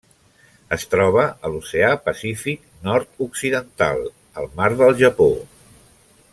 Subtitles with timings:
[0.77, 4.03] Es troba a l'Oceà Pacífic nord-occidental:
[4.43, 5.33] el Mar del Japó.